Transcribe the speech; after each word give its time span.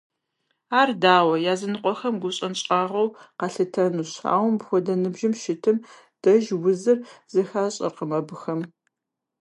Ар, 0.79 0.89
дауэ, 1.01 1.35
языныкъуэхэм 1.53 2.15
гущӀэгъуншагъэу 2.21 3.09
къалъытэнущ, 3.39 4.11
ауэ 4.33 4.47
мыпхуэдэ 4.53 4.93
ныбжьым 5.01 5.33
щитым 5.41 5.77
деж 6.21 6.45
узыр 6.69 6.97
зыхащӀэркъым 7.33 8.11
абыхэм. 8.19 8.59